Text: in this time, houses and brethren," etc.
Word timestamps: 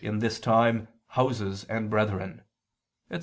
in 0.03 0.17
this 0.17 0.39
time, 0.39 0.87
houses 1.09 1.63
and 1.65 1.87
brethren," 1.87 2.41
etc. 3.11 3.19